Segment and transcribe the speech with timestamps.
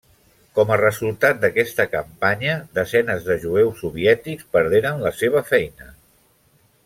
[0.59, 5.93] Com a resultat d'aquesta campanya, desenes de jueus soviètics perderen la seva feina.